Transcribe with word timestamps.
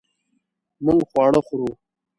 مونږ 0.83 0.99
خواړه 1.09 1.39
خورو 1.47 1.69